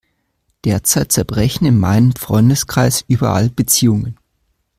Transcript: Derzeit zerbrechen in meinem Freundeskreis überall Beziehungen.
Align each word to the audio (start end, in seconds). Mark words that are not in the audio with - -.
Derzeit 0.65 1.11
zerbrechen 1.11 1.67
in 1.67 1.77
meinem 1.77 2.15
Freundeskreis 2.15 3.05
überall 3.07 3.51
Beziehungen. 3.51 4.17